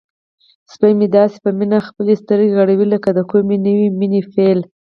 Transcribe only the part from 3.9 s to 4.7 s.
مینې پیل.